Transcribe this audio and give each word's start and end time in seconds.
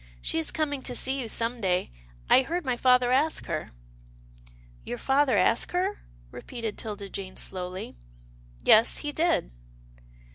She 0.19 0.39
is 0.39 0.49
coming 0.49 0.81
to 0.81 0.95
see 0.95 1.19
you 1.21 1.27
some 1.27 1.61
day. 1.61 1.91
I 2.27 2.41
heard 2.41 2.65
my 2.65 2.75
father 2.75 3.11
ask 3.11 3.45
her."" 3.45 3.69
Your 4.83 4.97
father 4.97 5.37
ask 5.37 5.73
her?" 5.73 5.99
repeated 6.31 6.75
'Tilda 6.75 7.07
Jane 7.07 7.37
slowly." 7.37 7.95
Yes, 8.63 8.97
he 9.05 9.11
did." 9.11 9.51